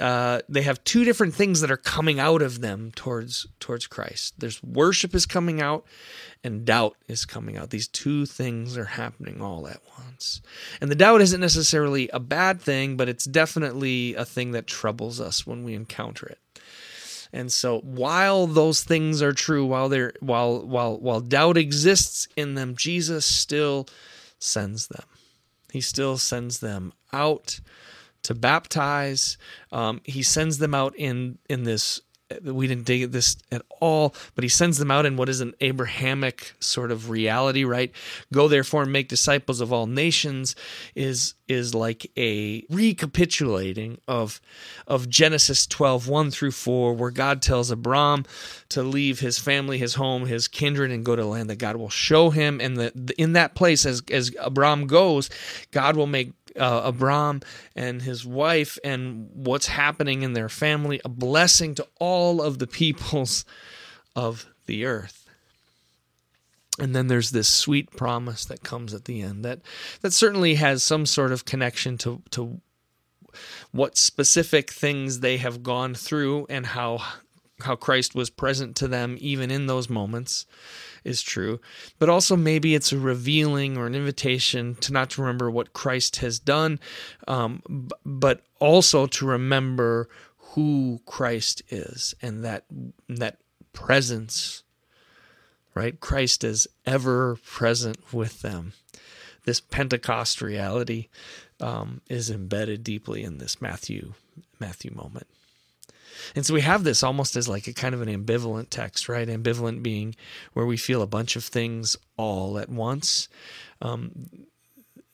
uh, 0.00 0.40
they 0.48 0.62
have 0.62 0.82
two 0.84 1.04
different 1.04 1.34
things 1.34 1.60
that 1.60 1.70
are 1.70 1.76
coming 1.76 2.20
out 2.20 2.42
of 2.42 2.60
them 2.60 2.92
towards 2.94 3.46
towards 3.60 3.86
Christ. 3.86 4.34
There's 4.38 4.62
worship 4.62 5.14
is 5.14 5.26
coming 5.26 5.60
out, 5.60 5.84
and 6.44 6.64
doubt 6.64 6.96
is 7.08 7.24
coming 7.24 7.56
out. 7.56 7.70
These 7.70 7.88
two 7.88 8.26
things 8.26 8.76
are 8.76 8.84
happening 8.84 9.40
all 9.40 9.66
at 9.66 9.80
once. 9.98 10.40
And 10.80 10.90
the 10.90 10.94
doubt 10.94 11.20
isn't 11.22 11.40
necessarily 11.40 12.08
a 12.12 12.20
bad 12.20 12.60
thing, 12.60 12.96
but 12.96 13.08
it's 13.08 13.24
definitely 13.24 14.14
a 14.14 14.24
thing 14.24 14.52
that 14.52 14.66
troubles 14.66 15.20
us 15.20 15.46
when 15.46 15.64
we 15.64 15.74
encounter 15.74 16.26
it. 16.26 16.38
And 17.32 17.52
so 17.52 17.80
while 17.80 18.46
those 18.46 18.82
things 18.82 19.22
are 19.22 19.32
true, 19.32 19.66
while 19.66 19.88
they 19.88 20.10
while 20.20 20.64
while 20.66 20.98
while 20.98 21.20
doubt 21.20 21.56
exists 21.56 22.28
in 22.36 22.54
them, 22.54 22.76
Jesus 22.76 23.26
still 23.26 23.88
sends 24.38 24.88
them. 24.88 25.04
He 25.72 25.80
still 25.80 26.16
sends 26.18 26.60
them 26.60 26.92
out 27.12 27.60
to 28.26 28.34
baptize. 28.34 29.38
Um, 29.70 30.00
he 30.04 30.22
sends 30.22 30.58
them 30.58 30.74
out 30.74 30.94
in 30.96 31.38
in 31.48 31.62
this. 31.62 32.00
We 32.42 32.66
didn't 32.66 32.86
dig 32.86 33.12
this 33.12 33.36
at 33.52 33.62
all, 33.78 34.12
but 34.34 34.42
he 34.42 34.48
sends 34.48 34.78
them 34.78 34.90
out 34.90 35.06
in 35.06 35.16
what 35.16 35.28
is 35.28 35.40
an 35.40 35.54
Abrahamic 35.60 36.54
sort 36.58 36.90
of 36.90 37.08
reality, 37.08 37.62
right? 37.62 37.92
Go 38.32 38.48
therefore 38.48 38.82
and 38.82 38.92
make 38.92 39.06
disciples 39.06 39.60
of 39.60 39.72
all 39.72 39.86
nations 39.86 40.56
is 40.96 41.34
is 41.46 41.72
like 41.72 42.10
a 42.16 42.64
recapitulating 42.68 43.98
of 44.08 44.40
of 44.88 45.08
Genesis 45.08 45.68
12, 45.68 46.08
1 46.08 46.32
through 46.32 46.50
4, 46.50 46.94
where 46.94 47.12
God 47.12 47.42
tells 47.42 47.70
Abram 47.70 48.24
to 48.70 48.82
leave 48.82 49.20
his 49.20 49.38
family, 49.38 49.78
his 49.78 49.94
home, 49.94 50.26
his 50.26 50.48
kindred, 50.48 50.90
and 50.90 51.04
go 51.04 51.14
to 51.14 51.24
land 51.24 51.48
that 51.48 51.60
God 51.60 51.76
will 51.76 51.90
show 51.90 52.30
him. 52.30 52.60
And 52.60 52.76
that 52.76 53.12
in 53.12 53.34
that 53.34 53.54
place, 53.54 53.86
as 53.86 54.02
as 54.10 54.34
Abram 54.40 54.88
goes, 54.88 55.30
God 55.70 55.94
will 55.94 56.08
make 56.08 56.32
uh, 56.58 56.82
Abram 56.84 57.40
and 57.74 58.02
his 58.02 58.24
wife 58.24 58.78
and 58.84 59.28
what's 59.32 59.66
happening 59.66 60.22
in 60.22 60.32
their 60.32 60.48
family, 60.48 61.00
a 61.04 61.08
blessing 61.08 61.74
to 61.76 61.86
all 61.98 62.40
of 62.42 62.58
the 62.58 62.66
peoples 62.66 63.44
of 64.14 64.46
the 64.66 64.84
earth. 64.84 65.28
and 66.78 66.94
then 66.94 67.06
there's 67.06 67.30
this 67.30 67.48
sweet 67.48 67.90
promise 67.92 68.44
that 68.44 68.62
comes 68.62 68.92
at 68.92 69.04
the 69.06 69.22
end 69.22 69.44
that 69.44 69.60
that 70.02 70.12
certainly 70.12 70.56
has 70.56 70.82
some 70.82 71.06
sort 71.06 71.32
of 71.32 71.44
connection 71.44 71.96
to 71.96 72.22
to 72.30 72.60
what 73.72 73.96
specific 73.96 74.70
things 74.70 75.20
they 75.20 75.36
have 75.36 75.62
gone 75.62 75.94
through 75.94 76.46
and 76.48 76.66
how 76.66 76.98
how 77.60 77.74
Christ 77.76 78.14
was 78.14 78.30
present 78.30 78.76
to 78.76 78.88
them 78.88 79.16
even 79.20 79.50
in 79.50 79.66
those 79.66 79.88
moments 79.88 80.46
is 81.04 81.22
true 81.22 81.60
but 81.98 82.08
also 82.08 82.36
maybe 82.36 82.74
it's 82.74 82.92
a 82.92 82.98
revealing 82.98 83.76
or 83.76 83.86
an 83.86 83.94
invitation 83.94 84.74
to 84.76 84.92
not 84.92 85.10
to 85.10 85.22
remember 85.22 85.50
what 85.50 85.72
Christ 85.72 86.16
has 86.16 86.38
done 86.38 86.78
um, 87.28 87.62
but 88.04 88.42
also 88.58 89.06
to 89.06 89.26
remember 89.26 90.08
who 90.36 91.00
Christ 91.06 91.62
is 91.70 92.14
and 92.20 92.44
that 92.44 92.64
that 93.08 93.38
presence 93.72 94.64
right? 95.76 96.00
Christ 96.00 96.42
is 96.42 96.66
ever 96.86 97.36
present 97.44 98.12
with 98.12 98.40
them. 98.40 98.72
This 99.44 99.60
Pentecost 99.60 100.40
reality 100.40 101.08
um, 101.60 102.00
is 102.08 102.30
embedded 102.30 102.82
deeply 102.82 103.22
in 103.22 103.38
this 103.38 103.60
Matthew 103.60 104.14
Matthew 104.58 104.92
moment. 104.92 105.28
And 106.34 106.44
so 106.44 106.54
we 106.54 106.60
have 106.62 106.84
this 106.84 107.02
almost 107.02 107.36
as 107.36 107.48
like 107.48 107.66
a 107.66 107.72
kind 107.72 107.94
of 107.94 108.02
an 108.02 108.08
ambivalent 108.08 108.68
text, 108.70 109.08
right? 109.08 109.28
Ambivalent 109.28 109.82
being 109.82 110.14
where 110.52 110.66
we 110.66 110.76
feel 110.76 111.02
a 111.02 111.06
bunch 111.06 111.36
of 111.36 111.44
things 111.44 111.96
all 112.16 112.58
at 112.58 112.68
once. 112.68 113.28
Um, 113.80 114.28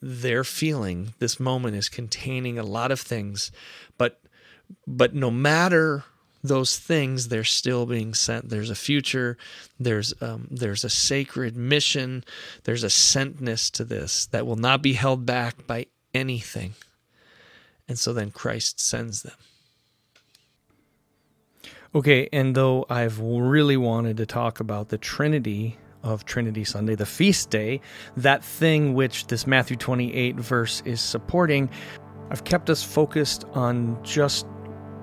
their 0.01 0.45
feeling 0.45 1.15
this 1.19 1.39
moment 1.39 1.77
is 1.77 1.89
containing 1.89 2.59
a 2.59 2.65
lot 2.65 2.91
of 2.91 3.01
things, 3.01 3.53
but 3.99 4.21
but 4.87 5.15
no 5.15 5.31
matter 5.31 6.05
those 6.43 6.77
things 6.77 7.29
they're 7.29 7.45
still 7.45 7.87
being 7.87 8.15
sent. 8.15 8.49
There's 8.49 8.71
a 8.71 8.75
future. 8.75 9.37
There's 9.79 10.13
um, 10.21 10.49
there's 10.51 10.83
a 10.83 10.91
sacred 10.91 11.57
mission. 11.57 12.25
There's 12.65 12.83
a 12.83 12.89
sentness 12.89 13.71
to 13.73 13.85
this 13.85 14.27
that 14.27 14.47
will 14.47 14.57
not 14.57 14.83
be 14.83 14.95
held 14.95 15.25
back 15.25 15.67
by 15.67 15.87
anything. 16.13 16.75
And 17.89 17.99
so 17.99 18.13
then 18.13 18.31
christ 18.31 18.81
sends 18.81 19.23
them 19.23 19.37
okay 21.95 22.29
and 22.33 22.55
though 22.55 22.87
i've 22.89 23.19
really 23.21 23.77
wanted 23.77 24.17
to 24.17 24.27
talk 24.27 24.61
about 24.61 24.89
the 24.89 24.99
trinity 24.99 25.77
of 26.03 26.25
Trinity 26.25 26.65
Sunday, 26.65 26.95
the 26.95 27.07
feast 27.07 27.51
day, 27.51 27.81
that 28.17 28.43
thing 28.43 28.95
which 28.95 29.27
this 29.29 29.47
Matthew 29.47 29.77
28 29.77 30.37
verse 30.37 30.83
is 30.85 31.01
supporting, 31.01 31.71
I've 32.31 32.45
kept 32.45 32.71
us 32.71 32.83
focused 32.83 33.45
on 33.53 34.03
just 34.03 34.47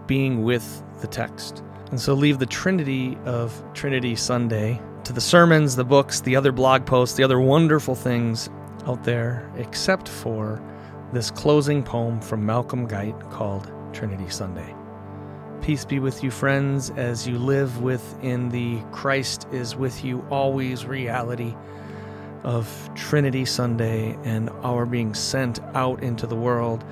being 0.08 0.44
with 0.44 0.84
the 1.02 1.08
text. 1.08 1.64
And 1.92 2.00
so 2.00 2.14
leave 2.14 2.40
the 2.40 2.46
trinity 2.46 3.18
of 3.26 3.64
Trinity 3.74 4.16
Sunday 4.16 4.80
to 5.04 5.14
the 5.14 5.22
sermons, 5.22 5.76
the 5.76 5.84
books, 5.84 6.22
the 6.22 6.36
other 6.36 6.52
blog 6.52 6.86
posts, 6.86 7.16
the 7.16 7.24
other 7.24 7.40
wonderful 7.40 7.96
things 7.96 8.50
out 8.86 9.04
there, 9.04 9.52
except 9.58 10.08
for 10.08 10.62
this 11.14 11.32
closing 11.32 11.82
poem 11.82 12.22
from 12.22 12.46
Malcolm 12.46 12.88
Guite 12.88 13.20
called 13.32 13.72
Trinity 13.94 14.30
Sunday. 14.30 14.76
Peace 15.62 15.86
be 15.86 16.00
with 16.00 16.24
you, 16.24 16.32
friends, 16.32 16.90
as 16.92 17.28
you 17.28 17.38
live 17.38 17.82
within 17.82 18.50
the 18.50 18.82
Christ 18.92 19.46
is 19.52 19.76
with 19.76 20.04
you 20.04 20.26
always 20.32 20.86
reality 20.86 21.54
of 22.44 22.90
Trinity 22.96 23.46
Sunday 23.46 24.18
and 24.24 24.50
our 24.64 24.86
being 24.86 25.14
sent 25.14 25.60
out 25.76 26.02
into 26.02 26.26
the 26.26 26.36
world 26.36 26.84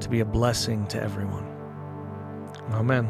to 0.00 0.08
be 0.08 0.20
a 0.20 0.24
blessing 0.24 0.86
to 0.88 1.00
everyone. 1.00 1.46
Amen. 2.72 3.08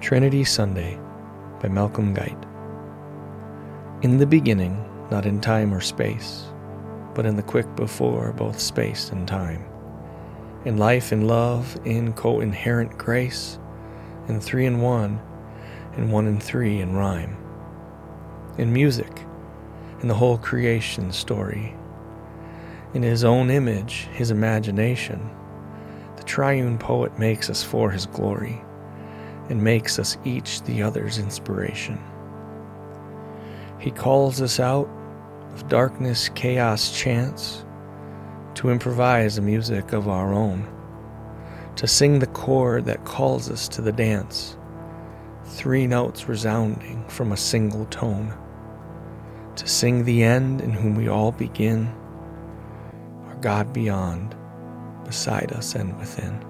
Trinity 0.00 0.44
Sunday 0.44 0.98
by 1.60 1.68
Malcolm 1.68 2.12
Guite. 2.12 2.44
In 4.02 4.18
the 4.18 4.26
beginning, 4.26 4.84
not 5.10 5.26
in 5.26 5.40
time 5.40 5.72
or 5.72 5.80
space, 5.80 6.46
but 7.14 7.24
in 7.24 7.36
the 7.36 7.42
quick 7.42 7.72
before 7.76 8.32
both 8.32 8.58
space 8.58 9.10
and 9.10 9.28
time. 9.28 9.69
In 10.62 10.76
life 10.76 11.10
and 11.10 11.26
love, 11.26 11.80
in 11.86 12.12
co 12.12 12.40
inherent 12.40 12.98
grace, 12.98 13.58
in 14.28 14.40
three 14.40 14.66
in 14.66 14.82
one, 14.82 15.18
in 15.96 16.10
one 16.10 16.26
in 16.26 16.38
three 16.38 16.80
in 16.80 16.94
rhyme. 16.94 17.34
In 18.58 18.70
music, 18.70 19.24
in 20.02 20.08
the 20.08 20.14
whole 20.14 20.36
creation 20.36 21.12
story. 21.12 21.74
In 22.92 23.02
his 23.02 23.24
own 23.24 23.50
image, 23.50 24.08
his 24.12 24.30
imagination, 24.30 25.30
the 26.16 26.24
triune 26.24 26.76
poet 26.76 27.18
makes 27.18 27.48
us 27.48 27.62
for 27.62 27.90
his 27.90 28.04
glory 28.04 28.60
and 29.48 29.62
makes 29.62 29.98
us 29.98 30.18
each 30.24 30.62
the 30.64 30.82
other's 30.82 31.16
inspiration. 31.16 31.98
He 33.78 33.90
calls 33.90 34.42
us 34.42 34.60
out 34.60 34.90
of 35.54 35.68
darkness, 35.68 36.28
chaos, 36.34 36.92
chance 36.92 37.64
to 38.54 38.70
improvise 38.70 39.38
a 39.38 39.42
music 39.42 39.92
of 39.92 40.08
our 40.08 40.32
own, 40.32 40.68
to 41.76 41.86
sing 41.86 42.18
the 42.18 42.26
chord 42.26 42.84
that 42.84 43.04
calls 43.04 43.50
us 43.50 43.68
to 43.68 43.82
the 43.82 43.92
dance, 43.92 44.56
three 45.44 45.86
notes 45.86 46.28
resounding 46.28 47.06
from 47.08 47.32
a 47.32 47.36
single 47.36 47.86
tone, 47.86 48.34
to 49.56 49.66
sing 49.66 50.04
the 50.04 50.22
end 50.22 50.60
in 50.60 50.70
whom 50.70 50.94
we 50.94 51.08
all 51.08 51.32
begin, 51.32 51.92
our 53.26 53.36
God 53.36 53.72
beyond, 53.72 54.34
beside 55.04 55.52
us 55.52 55.74
and 55.74 55.96
within. 55.98 56.49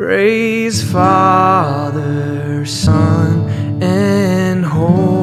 Praise 0.00 0.82
Father, 0.82 2.64
Son, 2.64 3.46
and 3.82 4.64
Holy 4.64 5.19